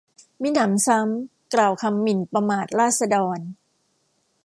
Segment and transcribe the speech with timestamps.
[0.41, 3.39] มิหนำซ้ำกล่าวคำหมิ่นประมาทราษฎร